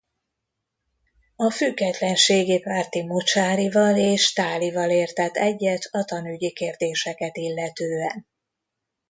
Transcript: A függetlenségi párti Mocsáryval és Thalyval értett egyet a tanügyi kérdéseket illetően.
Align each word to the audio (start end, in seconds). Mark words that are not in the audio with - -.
A 1.35 1.51
függetlenségi 1.51 2.59
párti 2.61 3.03
Mocsáryval 3.03 3.97
és 3.97 4.33
Thalyval 4.33 4.89
értett 4.89 5.35
egyet 5.35 5.81
a 5.91 6.03
tanügyi 6.03 6.51
kérdéseket 6.53 7.37
illetően. 7.37 8.27